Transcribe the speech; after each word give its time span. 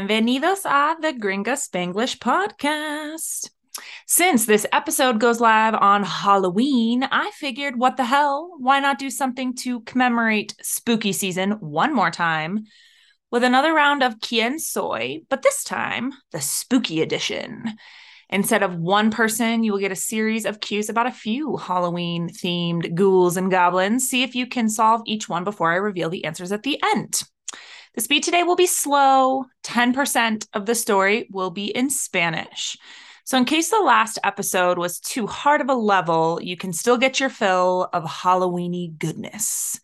bienvenidos 0.00 0.64
a 0.64 0.96
the 0.98 1.12
Gringa 1.12 1.56
Spanglish 1.58 2.18
podcast. 2.18 3.50
Since 4.06 4.46
this 4.46 4.66
episode 4.72 5.20
goes 5.20 5.40
live 5.40 5.74
on 5.74 6.04
Halloween, 6.04 7.04
I 7.04 7.30
figured 7.34 7.78
what 7.78 7.98
the 7.98 8.04
hell? 8.04 8.54
Why 8.58 8.80
not 8.80 8.98
do 8.98 9.10
something 9.10 9.54
to 9.56 9.80
commemorate 9.80 10.54
spooky 10.62 11.12
season 11.12 11.52
one 11.60 11.94
more 11.94 12.10
time 12.10 12.64
with 13.30 13.44
another 13.44 13.74
round 13.74 14.02
of 14.02 14.20
Quien 14.20 14.58
Soy, 14.58 15.20
but 15.28 15.42
this 15.42 15.64
time 15.64 16.12
the 16.32 16.40
spooky 16.40 17.02
edition. 17.02 17.76
Instead 18.30 18.62
of 18.62 18.76
one 18.76 19.10
person, 19.10 19.64
you 19.64 19.72
will 19.72 19.80
get 19.80 19.92
a 19.92 19.96
series 19.96 20.46
of 20.46 20.60
cues 20.60 20.88
about 20.88 21.08
a 21.08 21.12
few 21.12 21.58
Halloween 21.58 22.30
themed 22.30 22.94
ghouls 22.94 23.36
and 23.36 23.50
goblins. 23.50 24.08
See 24.08 24.22
if 24.22 24.34
you 24.34 24.46
can 24.46 24.70
solve 24.70 25.02
each 25.04 25.28
one 25.28 25.44
before 25.44 25.70
I 25.70 25.76
reveal 25.76 26.08
the 26.08 26.24
answers 26.24 26.52
at 26.52 26.62
the 26.62 26.80
end. 26.94 27.22
The 27.94 28.00
speed 28.00 28.22
today 28.22 28.42
will 28.42 28.56
be 28.56 28.66
slow. 28.66 29.46
10% 29.64 30.46
of 30.52 30.66
the 30.66 30.74
story 30.74 31.28
will 31.30 31.50
be 31.50 31.66
in 31.66 31.90
Spanish. 31.90 32.76
So, 33.24 33.36
in 33.36 33.44
case 33.44 33.70
the 33.70 33.80
last 33.80 34.18
episode 34.24 34.78
was 34.78 34.98
too 34.98 35.26
hard 35.26 35.60
of 35.60 35.68
a 35.68 35.74
level, 35.74 36.40
you 36.42 36.56
can 36.56 36.72
still 36.72 36.96
get 36.96 37.20
your 37.20 37.28
fill 37.28 37.88
of 37.92 38.04
Halloweeny 38.04 38.96
goodness. 38.98 39.80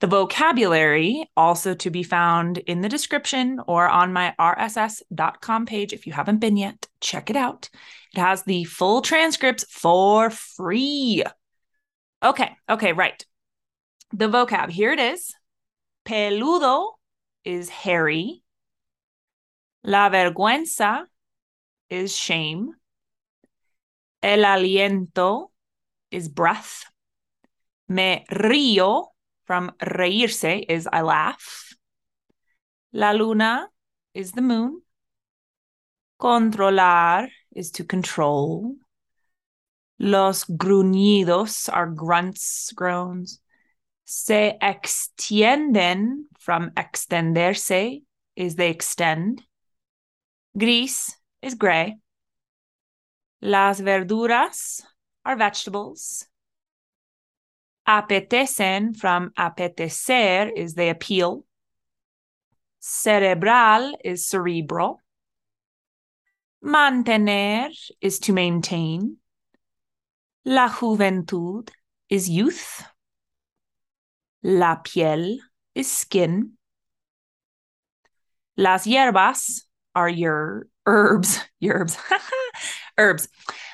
The 0.00 0.06
vocabulary, 0.06 1.30
also 1.36 1.74
to 1.74 1.90
be 1.90 2.02
found 2.02 2.58
in 2.58 2.80
the 2.80 2.88
description 2.88 3.60
or 3.66 3.88
on 3.88 4.12
my 4.12 4.34
rss.com 4.38 5.66
page. 5.66 5.92
If 5.92 6.06
you 6.06 6.12
haven't 6.12 6.40
been 6.40 6.56
yet, 6.56 6.86
check 7.00 7.30
it 7.30 7.36
out. 7.36 7.70
It 8.14 8.20
has 8.20 8.42
the 8.42 8.64
full 8.64 9.02
transcripts 9.02 9.64
for 9.70 10.30
free. 10.30 11.22
Okay, 12.22 12.50
okay, 12.68 12.92
right. 12.92 13.24
The 14.12 14.28
vocab, 14.28 14.70
here 14.70 14.92
it 14.92 14.98
is. 14.98 15.34
Peludo 16.04 16.92
is 17.44 17.68
hairy. 17.68 18.42
La 19.82 20.08
vergüenza 20.10 21.04
is 21.90 22.16
shame. 22.16 22.74
El 24.22 24.44
aliento 24.44 25.48
is 26.10 26.28
breath. 26.28 26.84
Me 27.88 28.24
río 28.30 29.06
from 29.44 29.72
reírse 29.82 30.64
is 30.68 30.88
I 30.90 31.02
laugh. 31.02 31.74
La 32.92 33.10
luna 33.10 33.68
is 34.14 34.32
the 34.32 34.40
moon. 34.40 34.80
Controlar 36.18 37.28
is 37.54 37.70
to 37.72 37.84
control. 37.84 38.76
Los 39.98 40.44
gruñidos 40.44 41.68
are 41.72 41.86
grunts, 41.86 42.72
groans. 42.74 43.40
Se 44.04 44.56
extienden 44.60 46.24
from 46.38 46.70
extenderse 46.72 48.02
is 48.36 48.56
they 48.56 48.70
extend. 48.70 49.42
Gris 50.56 51.16
is 51.40 51.54
gray. 51.54 51.96
Las 53.40 53.80
verduras 53.80 54.82
are 55.24 55.36
vegetables. 55.36 56.26
Apetecen 57.86 58.96
from 58.96 59.30
apetecer 59.38 60.50
is 60.54 60.74
they 60.74 60.90
appeal. 60.90 61.44
Cerebral 62.80 63.96
is 64.04 64.28
cerebral. 64.28 65.00
Mantener 66.62 67.70
is 68.00 68.18
to 68.20 68.32
maintain. 68.32 69.16
La 70.44 70.68
juventud 70.68 71.70
is 72.08 72.28
youth. 72.28 72.84
La 74.44 74.76
piel 74.76 75.38
is 75.74 75.90
skin. 75.90 76.52
Las 78.58 78.84
hierbas 78.84 79.62
are 79.94 80.08
your 80.08 80.68
herbs, 80.84 81.40
herbs, 81.64 81.96
herbs. 82.98 83.28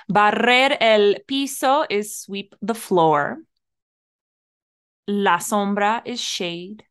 Barrer 0.09 0.77
el 0.81 1.17
piso 1.27 1.85
is 1.91 2.17
sweep 2.17 2.55
the 2.63 2.75
floor. 2.75 3.39
La 5.09 5.39
sombra 5.39 6.03
is 6.05 6.21
shade. 6.21 6.85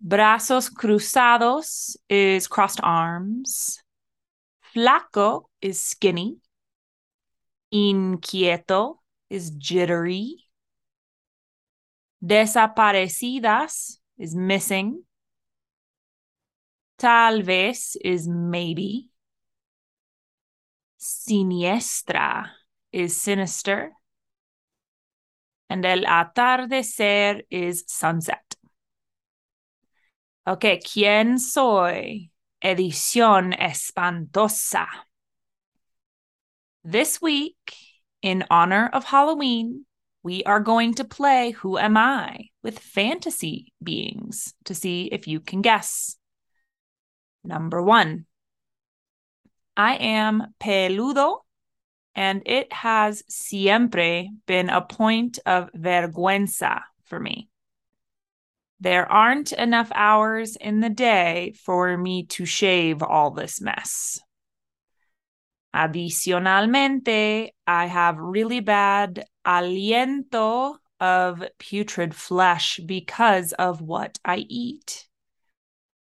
Brazos 0.00 0.70
cruzados 0.70 1.96
is 2.08 2.46
crossed 2.46 2.80
arms. 2.82 3.82
Flaco 4.72 5.48
is 5.60 5.80
skinny. 5.80 6.36
Inquieto 7.72 9.00
is 9.30 9.50
jittery. 9.50 10.45
Desaparecidas 12.24 13.98
is 14.18 14.34
missing. 14.34 15.02
Tal 16.98 17.42
vez 17.42 17.96
is 18.02 18.26
maybe. 18.26 19.10
Siniestra 20.98 22.46
is 22.92 23.20
sinister. 23.20 23.92
And 25.68 25.84
el 25.84 26.04
atardecer 26.04 27.42
is 27.50 27.84
sunset. 27.86 28.56
Okay, 30.46 30.78
¿quién 30.78 31.38
soy? 31.38 32.30
Edición 32.62 33.52
espantosa. 33.52 34.86
This 36.84 37.20
week, 37.20 37.56
in 38.22 38.44
honor 38.48 38.88
of 38.92 39.04
Halloween, 39.04 39.85
we 40.26 40.42
are 40.42 40.58
going 40.58 40.92
to 40.92 41.04
play 41.04 41.52
Who 41.52 41.78
Am 41.78 41.96
I 41.96 42.48
with 42.64 42.80
fantasy 42.80 43.72
beings 43.80 44.54
to 44.64 44.74
see 44.74 45.04
if 45.12 45.28
you 45.28 45.38
can 45.38 45.62
guess. 45.62 46.16
Number 47.44 47.80
one, 47.80 48.26
I 49.76 49.94
am 49.94 50.52
peludo, 50.58 51.42
and 52.16 52.42
it 52.44 52.72
has 52.72 53.22
siempre 53.28 54.26
been 54.46 54.68
a 54.68 54.80
point 54.80 55.38
of 55.46 55.70
vergüenza 55.72 56.80
for 57.04 57.20
me. 57.20 57.48
There 58.80 59.06
aren't 59.06 59.52
enough 59.52 59.92
hours 59.94 60.56
in 60.56 60.80
the 60.80 60.90
day 60.90 61.54
for 61.64 61.96
me 61.96 62.24
to 62.30 62.44
shave 62.44 63.00
all 63.00 63.30
this 63.30 63.60
mess. 63.60 64.18
Adicionalmente, 65.72 67.50
I 67.64 67.86
have 67.86 68.16
really 68.18 68.60
bad 68.60 69.24
aliento 69.46 70.76
of 71.00 71.42
putrid 71.58 72.14
flesh 72.14 72.80
because 72.84 73.52
of 73.52 73.80
what 73.80 74.18
I 74.24 74.38
eat. 74.38 75.06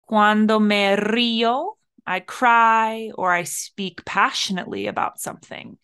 Cuando 0.08 0.58
me 0.58 0.96
río, 0.96 1.74
I 2.06 2.20
cry 2.20 3.10
or 3.14 3.30
I 3.30 3.42
speak 3.42 4.04
passionately 4.04 4.86
about 4.86 5.20
something. 5.20 5.76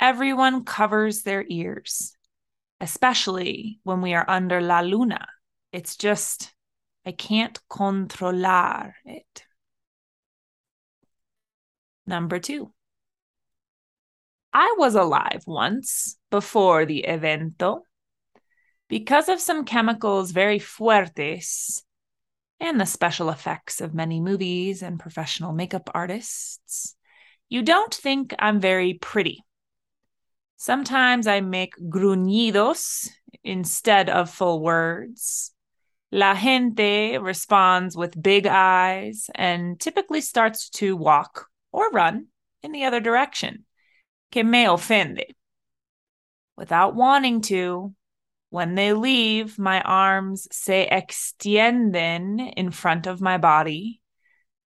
Everyone 0.00 0.64
covers 0.64 1.22
their 1.22 1.44
ears, 1.48 2.16
especially 2.80 3.78
when 3.84 4.00
we 4.00 4.14
are 4.14 4.28
under 4.28 4.60
la 4.60 4.80
luna. 4.80 5.26
It's 5.72 5.96
just, 5.96 6.52
I 7.06 7.12
can't 7.12 7.58
controlar 7.68 8.94
it. 9.04 9.44
Number 12.06 12.40
two. 12.40 12.72
I 14.60 14.74
was 14.76 14.96
alive 14.96 15.44
once 15.46 16.18
before 16.32 16.84
the 16.84 17.04
evento. 17.04 17.82
Because 18.88 19.28
of 19.28 19.38
some 19.38 19.64
chemicals 19.64 20.32
very 20.32 20.58
fuertes 20.58 21.84
and 22.58 22.80
the 22.80 22.84
special 22.84 23.30
effects 23.30 23.80
of 23.80 23.94
many 23.94 24.18
movies 24.20 24.82
and 24.82 24.98
professional 24.98 25.52
makeup 25.52 25.88
artists, 25.94 26.96
you 27.48 27.62
don't 27.62 27.94
think 27.94 28.34
I'm 28.36 28.58
very 28.58 28.94
pretty. 28.94 29.44
Sometimes 30.56 31.28
I 31.28 31.40
make 31.40 31.76
gruñidos 31.78 33.10
instead 33.44 34.10
of 34.10 34.28
full 34.28 34.60
words. 34.60 35.52
La 36.10 36.34
gente 36.34 37.16
responds 37.18 37.96
with 37.96 38.20
big 38.20 38.44
eyes 38.48 39.30
and 39.36 39.78
typically 39.78 40.20
starts 40.20 40.68
to 40.70 40.96
walk 40.96 41.46
or 41.70 41.90
run 41.90 42.26
in 42.64 42.72
the 42.72 42.86
other 42.86 42.98
direction 42.98 43.64
que 44.30 44.44
me 44.44 44.64
ofende. 44.64 45.34
Without 46.56 46.94
wanting 46.94 47.40
to, 47.42 47.94
when 48.50 48.74
they 48.74 48.92
leave, 48.92 49.58
my 49.58 49.80
arms 49.82 50.48
se 50.50 50.88
extienden 50.90 52.52
in 52.56 52.70
front 52.70 53.06
of 53.06 53.20
my 53.20 53.38
body, 53.38 54.00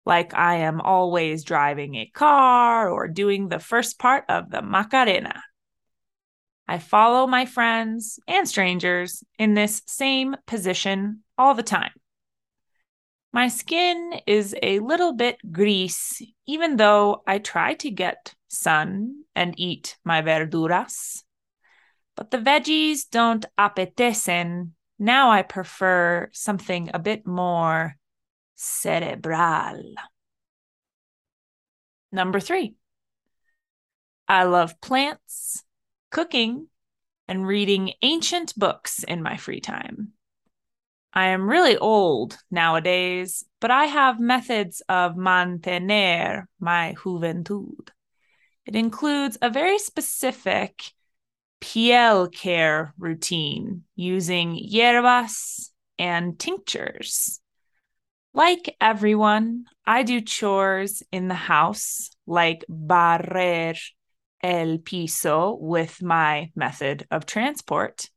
like 0.04 0.34
I 0.34 0.56
am 0.56 0.80
always 0.80 1.44
driving 1.44 1.94
a 1.96 2.06
car 2.06 2.88
or 2.88 3.08
doing 3.08 3.48
the 3.48 3.58
first 3.58 3.98
part 3.98 4.24
of 4.28 4.50
the 4.50 4.62
Macarena. 4.62 5.42
I 6.68 6.78
follow 6.78 7.26
my 7.26 7.44
friends 7.44 8.18
and 8.26 8.48
strangers 8.48 9.22
in 9.38 9.54
this 9.54 9.82
same 9.86 10.36
position 10.46 11.22
all 11.36 11.54
the 11.54 11.62
time. 11.62 11.92
My 13.32 13.48
skin 13.48 14.20
is 14.26 14.54
a 14.62 14.78
little 14.78 15.12
bit 15.12 15.38
gris, 15.50 16.22
even 16.46 16.76
though 16.76 17.22
I 17.26 17.38
try 17.38 17.74
to 17.74 17.90
get 17.90 18.34
sun 18.52 19.24
and 19.34 19.54
eat 19.58 19.96
my 20.04 20.22
verduras. 20.22 21.24
But 22.16 22.30
the 22.30 22.38
veggies 22.38 23.08
don't 23.10 23.44
apetecen. 23.58 24.72
Now 24.98 25.30
I 25.30 25.42
prefer 25.42 26.28
something 26.32 26.90
a 26.92 26.98
bit 26.98 27.26
more 27.26 27.96
cerebral. 28.54 29.94
Number 32.12 32.40
three, 32.40 32.74
I 34.28 34.44
love 34.44 34.80
plants, 34.80 35.64
cooking, 36.10 36.68
and 37.26 37.46
reading 37.46 37.92
ancient 38.02 38.54
books 38.56 39.02
in 39.02 39.22
my 39.22 39.38
free 39.38 39.60
time. 39.60 40.12
I 41.14 41.28
am 41.28 41.48
really 41.48 41.76
old 41.76 42.38
nowadays, 42.50 43.44
but 43.60 43.70
I 43.70 43.84
have 43.84 44.20
methods 44.20 44.82
of 44.88 45.14
mantener 45.14 46.44
my 46.60 46.94
juventud. 46.98 47.88
It 48.66 48.76
includes 48.76 49.38
a 49.42 49.50
very 49.50 49.78
specific 49.78 50.92
piel 51.60 52.32
care 52.32 52.94
routine 52.98 53.84
using 53.94 54.54
hierbas 54.54 55.70
and 55.98 56.38
tinctures. 56.38 57.40
Like 58.34 58.76
everyone, 58.80 59.64
I 59.86 60.02
do 60.04 60.20
chores 60.20 61.02
in 61.12 61.28
the 61.28 61.34
house, 61.34 62.10
like 62.26 62.64
barrer 62.68 63.74
el 64.42 64.78
piso 64.78 65.56
with 65.60 66.02
my 66.02 66.50
method 66.56 67.06
of 67.10 67.26
transport. 67.26 68.08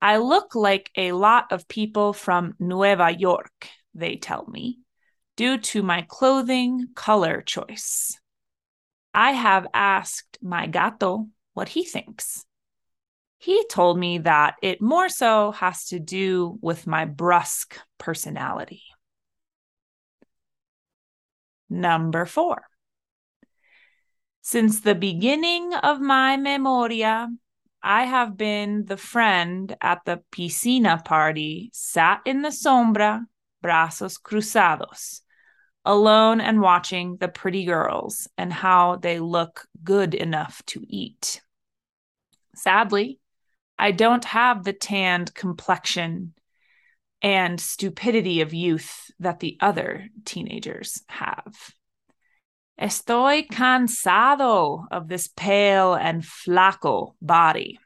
I 0.00 0.16
look 0.16 0.54
like 0.54 0.90
a 0.96 1.12
lot 1.12 1.52
of 1.52 1.68
people 1.68 2.12
from 2.12 2.54
Nueva 2.58 3.10
York, 3.10 3.68
they 3.94 4.16
tell 4.16 4.46
me, 4.46 4.80
due 5.36 5.58
to 5.58 5.82
my 5.82 6.06
clothing 6.08 6.88
color 6.94 7.42
choice. 7.42 8.18
I 9.14 9.32
have 9.32 9.66
asked 9.74 10.38
my 10.42 10.66
gato 10.66 11.28
what 11.54 11.68
he 11.68 11.84
thinks. 11.84 12.44
He 13.38 13.64
told 13.68 13.98
me 13.98 14.18
that 14.18 14.54
it 14.62 14.80
more 14.80 15.08
so 15.08 15.50
has 15.52 15.86
to 15.86 15.98
do 15.98 16.58
with 16.62 16.86
my 16.86 17.04
brusque 17.04 17.76
personality. 17.98 18.82
Number 21.68 22.24
four. 22.24 22.62
Since 24.42 24.80
the 24.80 24.94
beginning 24.94 25.74
of 25.74 26.00
my 26.00 26.36
memoria, 26.36 27.28
I 27.82 28.04
have 28.04 28.36
been 28.36 28.84
the 28.84 28.96
friend 28.96 29.76
at 29.80 30.04
the 30.04 30.22
piscina 30.30 31.04
party, 31.04 31.70
sat 31.72 32.20
in 32.24 32.42
the 32.42 32.50
sombra, 32.50 33.24
brazos 33.60 34.18
cruzados, 34.18 35.20
alone 35.84 36.40
and 36.40 36.60
watching 36.60 37.16
the 37.16 37.28
pretty 37.28 37.64
girls 37.64 38.28
and 38.38 38.52
how 38.52 38.96
they 38.96 39.18
look 39.18 39.66
good 39.82 40.14
enough 40.14 40.62
to 40.66 40.84
eat. 40.88 41.40
Sadly, 42.54 43.18
I 43.78 43.90
don't 43.90 44.24
have 44.24 44.64
the 44.64 44.72
tanned 44.72 45.34
complexion 45.34 46.34
and 47.20 47.60
stupidity 47.60 48.40
of 48.40 48.52
youth 48.52 49.10
that 49.20 49.40
the 49.40 49.56
other 49.60 50.08
teenagers 50.24 51.02
have. 51.08 51.54
Estoy 52.80 53.48
cansado 53.48 54.86
of 54.90 55.08
this 55.08 55.28
pale 55.28 55.94
and 55.94 56.22
flaco 56.22 57.14
body. 57.20 57.78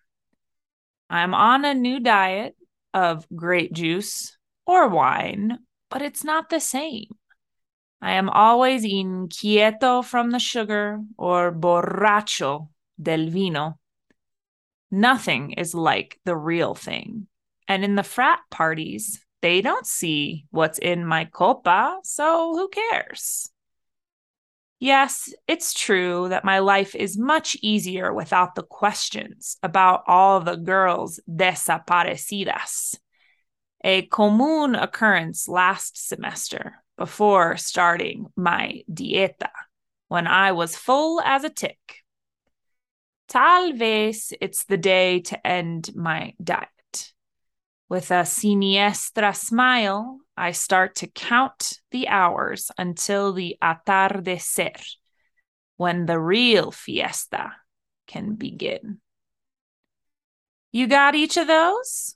I'm 1.11 1.35
on 1.35 1.65
a 1.65 1.75
new 1.75 2.01
diet 2.01 2.57
of 2.95 3.27
grape 3.35 3.73
juice 3.73 4.37
or 4.67 4.89
wine, 4.89 5.59
but 5.91 6.03
it's 6.03 6.25
not 6.25 6.49
the 6.49 6.61
same. 6.61 7.09
I 8.01 8.13
am 8.15 8.29
always 8.29 8.85
inquieto 8.85 10.03
from 10.03 10.31
the 10.31 10.39
sugar 10.39 11.01
or 11.17 11.53
borracho 11.53 12.69
del 13.01 13.29
vino 13.29 13.79
Nothing 14.91 15.53
is 15.53 15.75
like 15.75 16.19
the 16.25 16.37
real 16.37 16.75
thing. 16.75 17.27
And 17.69 17.85
in 17.85 17.97
the 17.97 18.03
frat 18.03 18.41
parties, 18.51 19.25
they 19.43 19.61
don't 19.61 19.87
see 19.87 20.47
what's 20.51 20.79
in 20.79 21.05
my 21.05 21.25
copa, 21.25 21.99
so 22.05 22.55
who 22.55 22.69
cares? 22.69 23.51
Yes, 24.79 25.33
it's 25.49 25.75
true 25.75 26.29
that 26.29 26.45
my 26.45 26.61
life 26.61 26.95
is 26.95 27.19
much 27.19 27.57
easier 27.63 28.13
without 28.13 28.55
the 28.55 28.63
questions 28.63 29.57
about 29.63 30.03
all 30.07 30.41
the 30.41 30.57
girls 30.57 31.19
desaparecidas. 31.29 32.97
A 33.83 34.07
común 34.09 34.81
occurrence 34.81 35.49
last 35.49 36.09
semester 36.09 36.83
before 36.97 37.57
starting 37.57 38.27
my 38.37 38.83
dieta 38.91 39.51
when 40.09 40.27
I 40.27 40.53
was 40.53 40.77
full 40.77 41.21
as 41.21 41.45
a 41.45 41.51
tick. 41.51 41.79
Tal 43.29 43.73
vez 43.73 44.33
it's 44.41 44.65
the 44.65 44.77
day 44.77 45.21
to 45.21 45.47
end 45.47 45.91
my 45.95 46.35
diet. 46.43 47.13
With 47.89 48.11
a 48.11 48.25
siniestra 48.25 49.35
smile, 49.37 50.19
I 50.37 50.53
start 50.53 50.97
to 50.97 51.07
count 51.07 51.81
the 51.93 52.09
hours 52.09 52.71
until 52.77 53.33
the 53.33 53.57
atardecer, 53.63 54.81
when 55.77 56.07
the 56.07 56.19
real 56.19 56.71
fiesta 56.71 57.53
can 58.07 58.35
begin. 58.35 59.01
You 60.73 60.89
got 60.89 61.15
each 61.15 61.37
of 61.37 61.47
those? 61.47 62.16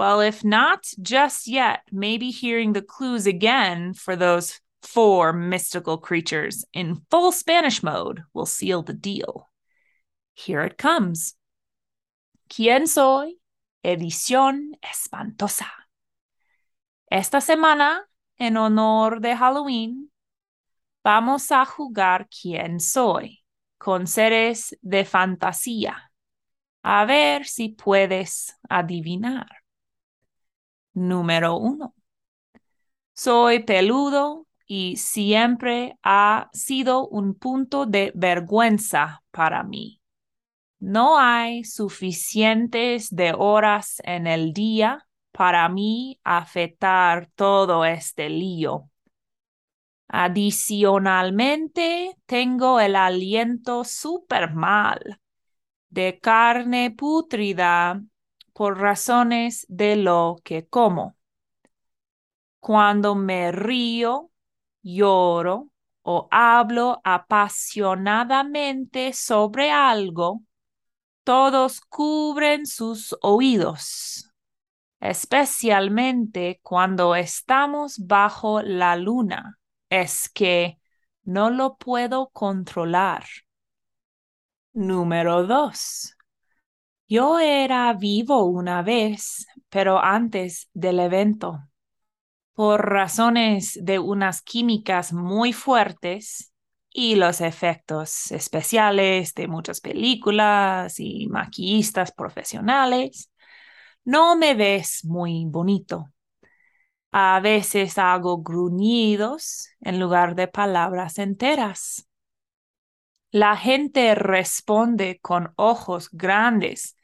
Well, 0.00 0.20
if 0.22 0.42
not 0.42 0.86
just 1.02 1.46
yet, 1.46 1.82
maybe 1.92 2.30
hearing 2.30 2.72
the 2.72 2.80
clues 2.80 3.26
again 3.26 3.92
for 3.92 4.16
those 4.16 4.58
four 4.80 5.34
mystical 5.34 5.98
creatures 5.98 6.64
in 6.72 7.02
full 7.10 7.32
Spanish 7.32 7.82
mode 7.82 8.22
will 8.32 8.46
seal 8.46 8.80
the 8.80 8.94
deal. 8.94 9.50
Here 10.32 10.62
it 10.62 10.78
comes. 10.78 11.34
¿Quién 12.48 12.88
soy? 12.88 13.34
Edición 13.84 14.70
espantosa. 14.82 15.68
Esta 17.12 17.42
semana, 17.42 18.00
en 18.38 18.56
honor 18.56 19.20
de 19.20 19.36
Halloween, 19.36 20.08
vamos 21.04 21.52
a 21.52 21.66
jugar 21.66 22.26
quién 22.30 22.80
soy 22.80 23.42
con 23.76 24.06
seres 24.06 24.74
de 24.80 25.04
fantasía. 25.04 26.10
A 26.82 27.04
ver 27.04 27.44
si 27.44 27.68
puedes 27.68 28.56
adivinar. 28.70 29.59
Número 30.94 31.56
uno. 31.56 31.94
Soy 33.14 33.64
peludo 33.64 34.46
y 34.66 34.96
siempre 34.96 35.98
ha 36.02 36.48
sido 36.52 37.06
un 37.08 37.34
punto 37.34 37.86
de 37.86 38.12
vergüenza 38.14 39.22
para 39.30 39.62
mí. 39.62 40.00
No 40.78 41.18
hay 41.18 41.64
suficientes 41.64 43.14
de 43.14 43.34
horas 43.36 44.00
en 44.04 44.26
el 44.26 44.52
día 44.52 45.06
para 45.32 45.68
mí 45.68 46.18
afectar 46.24 47.30
todo 47.34 47.84
este 47.84 48.30
lío. 48.30 48.88
Adicionalmente, 50.08 52.16
tengo 52.26 52.80
el 52.80 52.96
aliento 52.96 53.84
súper 53.84 54.54
mal 54.54 55.20
de 55.88 56.18
carne 56.20 56.90
putrida 56.90 58.02
por 58.60 58.78
razones 58.78 59.64
de 59.70 59.96
lo 59.96 60.36
que 60.44 60.68
como. 60.68 61.16
Cuando 62.58 63.14
me 63.14 63.52
río, 63.52 64.30
lloro 64.82 65.70
o 66.02 66.28
hablo 66.30 67.00
apasionadamente 67.02 69.14
sobre 69.14 69.70
algo, 69.70 70.42
todos 71.24 71.80
cubren 71.80 72.66
sus 72.66 73.16
oídos, 73.22 74.30
especialmente 75.00 76.60
cuando 76.62 77.14
estamos 77.14 78.06
bajo 78.06 78.60
la 78.60 78.94
luna. 78.94 79.58
Es 79.88 80.28
que 80.28 80.78
no 81.22 81.48
lo 81.48 81.78
puedo 81.78 82.28
controlar. 82.28 83.24
Número 84.74 85.46
dos. 85.46 86.14
Yo 87.10 87.40
era 87.40 87.92
vivo 87.92 88.44
una 88.44 88.82
vez, 88.82 89.44
pero 89.68 89.98
antes 89.98 90.70
del 90.74 91.00
evento. 91.00 91.58
Por 92.54 92.88
razones 92.88 93.76
de 93.82 93.98
unas 93.98 94.42
químicas 94.42 95.12
muy 95.12 95.52
fuertes, 95.52 96.52
y 96.88 97.16
los 97.16 97.40
efectos 97.40 98.30
especiales 98.30 99.34
de 99.34 99.48
muchas 99.48 99.80
películas 99.80 101.00
y 101.00 101.26
maquillistas 101.26 102.12
profesionales, 102.12 103.32
no 104.04 104.36
me 104.36 104.54
ves 104.54 105.04
muy 105.04 105.46
bonito. 105.46 106.12
A 107.10 107.40
veces 107.40 107.98
hago 107.98 108.40
gruñidos 108.40 109.68
en 109.80 109.98
lugar 109.98 110.36
de 110.36 110.46
palabras 110.46 111.18
enteras. 111.18 112.08
La 113.32 113.56
gente 113.56 114.14
responde 114.14 115.18
con 115.20 115.52
ojos 115.56 116.08
grandes 116.12 116.96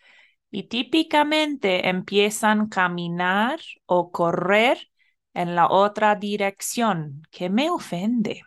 y 0.57 0.63
típicamente 0.69 1.87
empiezan 1.87 2.61
a 2.63 2.69
caminar 2.71 3.61
o 3.85 4.11
correr 4.11 4.91
en 5.35 5.55
la 5.55 5.69
otra 5.69 6.15
dirección, 6.15 7.21
que 7.31 7.51
me 7.51 7.69
ofende. 7.69 8.41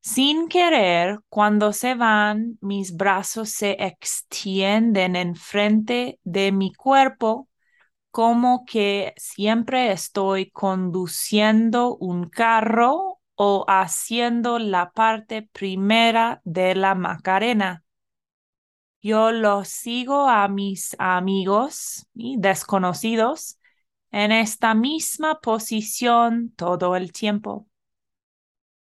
Sin 0.00 0.48
querer, 0.48 1.20
cuando 1.28 1.74
se 1.74 1.94
van, 1.94 2.56
mis 2.62 2.96
brazos 2.96 3.50
se 3.50 3.72
extienden 3.72 5.16
enfrente 5.16 6.18
de 6.24 6.50
mi 6.50 6.72
cuerpo 6.72 7.50
como 8.10 8.64
que 8.64 9.12
siempre 9.18 9.92
estoy 9.92 10.50
conduciendo 10.50 11.94
un 11.96 12.30
carro 12.30 13.20
o 13.34 13.66
haciendo 13.68 14.58
la 14.58 14.92
parte 14.92 15.42
primera 15.52 16.40
de 16.44 16.74
la 16.74 16.94
Macarena. 16.94 17.84
Yo 19.02 19.32
lo 19.32 19.64
sigo 19.64 20.28
a 20.28 20.46
mis 20.48 20.94
amigos 20.98 22.06
y 22.14 22.36
desconocidos 22.38 23.58
en 24.10 24.30
esta 24.30 24.74
misma 24.74 25.40
posición 25.40 26.52
todo 26.54 26.96
el 26.96 27.12
tiempo. 27.12 27.66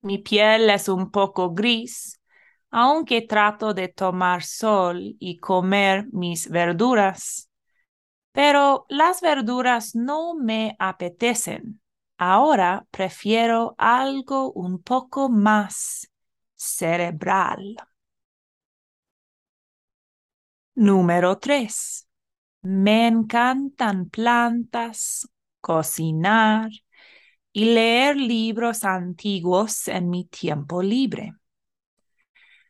Mi 0.01 0.17
piel 0.17 0.69
es 0.69 0.89
un 0.89 1.10
poco 1.10 1.53
gris, 1.53 2.19
aunque 2.69 3.22
trato 3.22 3.74
de 3.74 3.88
tomar 3.88 4.43
sol 4.43 5.15
y 5.19 5.39
comer 5.39 6.07
mis 6.12 6.50
verduras. 6.50 7.50
Pero 8.33 8.86
las 8.89 9.22
verduras 9.22 9.95
no 9.95 10.33
me 10.36 10.75
apetecen. 10.79 11.79
Ahora 12.17 12.86
prefiero 12.91 13.75
algo 13.77 14.51
un 14.51 14.81
poco 14.81 15.29
más 15.29 16.12
cerebral. 16.55 17.77
Número 20.75 21.38
3. 21.38 22.08
Me 22.63 23.08
encantan 23.08 24.10
plantas, 24.10 25.27
cocinar 25.62 26.72
y 27.51 27.65
leer 27.65 28.18
libros 28.18 28.84
antiguos 28.84 29.88
en 29.88 30.10
mi 30.10 30.25
tiempo 30.25 30.82
libre. 30.82 31.34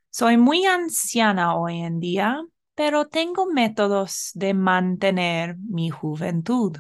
Soy 0.10 0.36
muy 0.36 0.66
anciana 0.66 1.56
hoy 1.56 1.80
en 1.80 2.00
día, 2.02 2.42
pero 2.76 3.08
tengo 3.08 3.46
métodos 3.46 4.32
de 4.34 4.54
mantener 4.54 5.56
mi 5.58 5.90
juventud. 5.90 6.78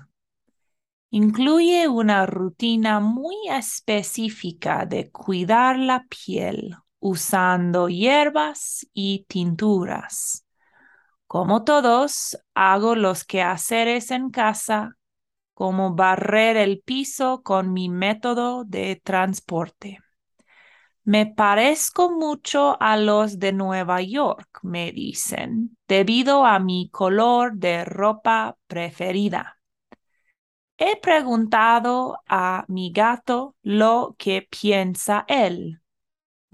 Incluye 1.11 1.87
una 1.87 2.25
rutina 2.25 2.99
muy 2.99 3.35
específica 3.49 4.85
de 4.85 5.09
cuidar 5.09 5.79
la 5.79 6.05
piel 6.09 6.75
usando 6.99 7.87
hierbas 7.87 8.85
y 8.93 9.25
tinturas. 9.29 10.43
Como 11.33 11.63
todos, 11.63 12.37
hago 12.53 12.93
los 12.93 13.23
quehaceres 13.23 14.11
en 14.11 14.29
casa, 14.29 14.97
como 15.55 15.95
barrer 15.95 16.57
el 16.57 16.79
piso 16.79 17.41
con 17.41 17.73
mi 17.73 17.89
método 17.89 18.65
de 18.65 19.01
transporte. 19.03 19.97
Me 21.03 21.25
parezco 21.25 22.11
mucho 22.11 22.79
a 22.79 22.97
los 22.97 23.39
de 23.39 23.51
Nueva 23.51 24.03
York, 24.03 24.59
me 24.61 24.91
dicen, 24.91 25.75
debido 25.87 26.45
a 26.45 26.59
mi 26.59 26.91
color 26.91 27.55
de 27.55 27.83
ropa 27.83 28.55
preferida. 28.67 29.59
He 30.77 31.01
preguntado 31.01 32.19
a 32.27 32.63
mi 32.67 32.91
gato 32.91 33.55
lo 33.63 34.13
que 34.19 34.47
piensa 34.51 35.25
él 35.27 35.82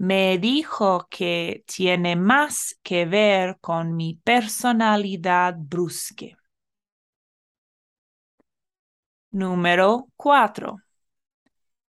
me 0.00 0.38
dijo 0.38 1.08
que 1.10 1.62
tiene 1.66 2.16
más 2.16 2.78
que 2.82 3.04
ver 3.04 3.58
con 3.60 3.94
mi 3.96 4.14
personalidad 4.14 5.56
brusque. 5.58 6.38
Número 9.30 10.08
4. 10.16 10.78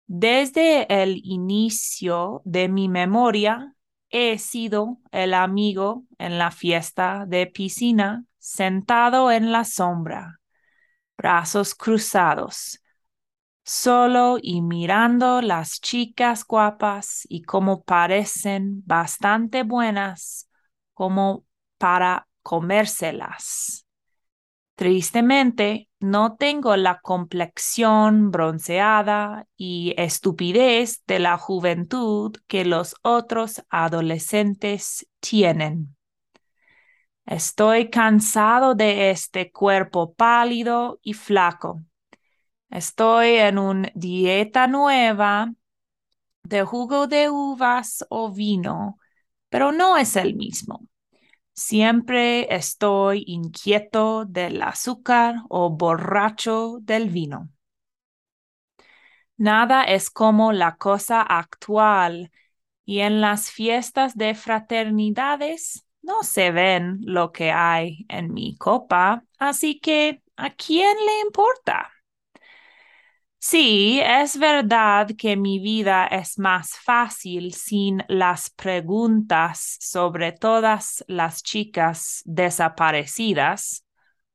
Desde 0.07 0.87
el 1.03 1.21
inicio 1.23 2.41
de 2.43 2.69
mi 2.69 2.89
memoria, 2.89 3.75
he 4.09 4.39
sido 4.39 4.97
el 5.11 5.35
amigo 5.35 6.05
en 6.17 6.39
la 6.39 6.49
fiesta 6.49 7.25
de 7.27 7.45
piscina, 7.45 8.25
sentado 8.39 9.31
en 9.31 9.51
la 9.51 9.63
sombra, 9.63 10.39
brazos 11.15 11.75
cruzados, 11.75 12.80
solo 13.63 14.37
y 14.41 14.61
mirando 14.61 15.41
las 15.41 15.79
chicas 15.81 16.45
guapas 16.45 17.25
y 17.29 17.43
como 17.43 17.83
parecen 17.83 18.83
bastante 18.85 19.63
buenas 19.63 20.49
como 20.93 21.45
para 21.77 22.27
comérselas. 22.41 23.85
Tristemente, 24.75 25.89
no 25.99 26.37
tengo 26.37 26.75
la 26.75 26.99
complexión 27.01 28.31
bronceada 28.31 29.47
y 29.55 29.93
estupidez 29.97 31.03
de 31.05 31.19
la 31.19 31.37
juventud 31.37 32.35
que 32.47 32.65
los 32.65 32.95
otros 33.03 33.63
adolescentes 33.69 35.07
tienen. 35.19 35.95
Estoy 37.25 37.91
cansado 37.91 38.73
de 38.73 39.11
este 39.11 39.51
cuerpo 39.51 40.13
pálido 40.15 40.99
y 41.03 41.13
flaco 41.13 41.81
Estoy 42.71 43.35
en 43.35 43.59
una 43.59 43.91
dieta 43.95 44.65
nueva 44.67 45.53
de 46.43 46.63
jugo 46.63 47.07
de 47.07 47.29
uvas 47.29 48.05
o 48.09 48.31
vino, 48.31 48.99
pero 49.49 49.71
no 49.71 49.97
es 49.97 50.15
el 50.15 50.35
mismo. 50.35 50.87
Siempre 51.53 52.53
estoy 52.55 53.23
inquieto 53.27 54.25
del 54.25 54.61
azúcar 54.63 55.35
o 55.49 55.71
borracho 55.71 56.79
del 56.81 57.09
vino. 57.09 57.49
Nada 59.37 59.83
es 59.83 60.09
como 60.09 60.53
la 60.53 60.75
cosa 60.77 61.21
actual 61.21 62.31
y 62.85 62.99
en 62.99 63.21
las 63.21 63.51
fiestas 63.51 64.15
de 64.17 64.35
fraternidades 64.35 65.85
no 66.01 66.23
se 66.23 66.51
ven 66.51 66.99
lo 67.03 67.31
que 67.31 67.51
hay 67.51 68.05
en 68.09 68.33
mi 68.33 68.57
copa, 68.57 69.23
así 69.39 69.79
que 69.79 70.23
¿a 70.37 70.51
quién 70.51 70.97
le 71.05 71.21
importa? 71.21 71.91
Sí, 73.43 73.99
es 74.03 74.37
verdad 74.37 75.09
que 75.17 75.35
mi 75.35 75.57
vida 75.59 76.05
es 76.05 76.37
más 76.37 76.77
fácil 76.77 77.53
sin 77.55 78.03
las 78.07 78.51
preguntas 78.51 79.77
sobre 79.79 80.31
todas 80.31 81.03
las 81.07 81.41
chicas 81.41 82.21
desaparecidas, 82.25 83.83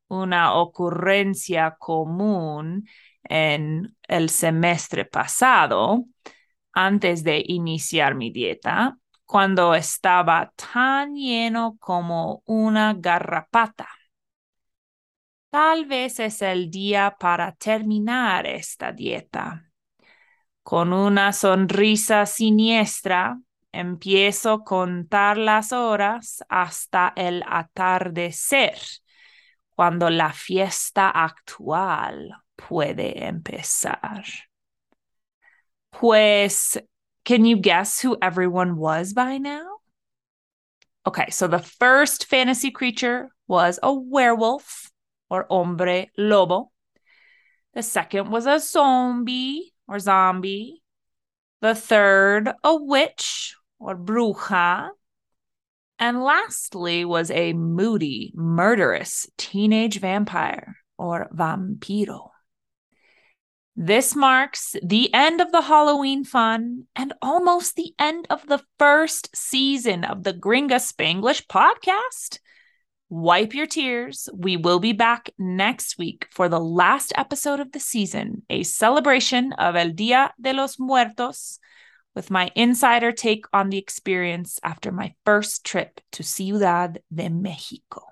una 0.08 0.54
ocurrencia 0.54 1.76
común 1.78 2.88
en 3.24 3.96
el 4.08 4.30
semestre 4.30 5.04
pasado, 5.04 6.04
antes 6.72 7.24
de 7.24 7.42
iniciar 7.46 8.14
mi 8.16 8.30
dieta, 8.32 8.98
cuando 9.26 9.74
estaba 9.74 10.52
tan 10.56 11.14
lleno 11.14 11.76
como 11.80 12.42
una 12.46 12.94
garrapata. 12.94 13.88
Tal 15.50 15.86
vez 15.86 16.20
es 16.20 16.42
el 16.42 16.70
día 16.70 17.16
para 17.18 17.52
terminar 17.52 18.46
esta 18.46 18.92
dieta. 18.92 19.70
Con 20.62 20.92
una 20.92 21.32
sonrisa 21.32 22.26
siniestra, 22.26 23.38
empiezo 23.72 24.52
a 24.52 24.64
contar 24.64 25.38
las 25.38 25.72
horas 25.72 26.42
hasta 26.48 27.12
el 27.16 27.44
atardecer, 27.46 28.76
cuando 29.70 30.10
la 30.10 30.32
fiesta 30.32 31.10
actual 31.10 32.34
puede 32.56 33.26
empezar. 33.26 34.24
Pues, 35.90 36.78
can 37.24 37.44
you 37.44 37.56
guess 37.56 38.00
who 38.02 38.16
everyone 38.20 38.76
was 38.76 39.14
by 39.14 39.38
now? 39.38 39.78
Okay, 41.06 41.30
so 41.30 41.46
the 41.46 41.60
first 41.60 42.26
fantasy 42.26 42.70
creature 42.70 43.30
was 43.46 43.78
a 43.82 43.92
werewolf 43.92 44.90
or 45.30 45.46
hombre 45.48 46.06
lobo. 46.16 46.70
The 47.74 47.82
second 47.82 48.30
was 48.30 48.46
a 48.46 48.58
zombie 48.58 49.72
or 49.86 49.98
zombie. 49.98 50.82
The 51.60 51.74
third, 51.74 52.52
a 52.62 52.76
witch 52.76 53.54
or 53.78 53.96
bruja. 53.96 54.90
And 55.98 56.22
lastly 56.22 57.04
was 57.04 57.30
a 57.30 57.54
moody, 57.54 58.32
murderous 58.34 59.26
teenage 59.38 59.98
vampire 59.98 60.76
or 60.98 61.28
vampiro. 61.32 62.30
This 63.78 64.16
marks 64.16 64.74
the 64.82 65.12
end 65.12 65.42
of 65.42 65.52
the 65.52 65.60
Halloween 65.60 66.24
fun 66.24 66.84
and 66.96 67.12
almost 67.20 67.76
the 67.76 67.94
end 67.98 68.26
of 68.30 68.46
the 68.46 68.62
first 68.78 69.36
season 69.36 70.02
of 70.02 70.24
the 70.24 70.32
Gringa 70.32 70.80
Spanglish 70.80 71.46
podcast. 71.46 72.38
Wipe 73.08 73.54
your 73.54 73.66
tears. 73.66 74.28
We 74.34 74.56
will 74.56 74.80
be 74.80 74.92
back 74.92 75.30
next 75.38 75.96
week 75.96 76.26
for 76.32 76.48
the 76.48 76.58
last 76.58 77.12
episode 77.16 77.60
of 77.60 77.70
the 77.70 77.78
season, 77.78 78.42
a 78.50 78.64
celebration 78.64 79.52
of 79.52 79.76
El 79.76 79.90
Dia 79.90 80.34
de 80.40 80.52
los 80.52 80.76
Muertos, 80.80 81.60
with 82.16 82.32
my 82.32 82.50
insider 82.56 83.12
take 83.12 83.44
on 83.52 83.70
the 83.70 83.78
experience 83.78 84.58
after 84.64 84.90
my 84.90 85.14
first 85.24 85.64
trip 85.64 86.00
to 86.12 86.24
Ciudad 86.24 86.98
de 87.14 87.28
Mexico. 87.28 88.02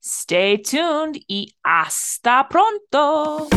Stay 0.00 0.58
tuned 0.58 1.24
y 1.26 1.46
hasta 1.64 2.46
pronto. 2.50 3.48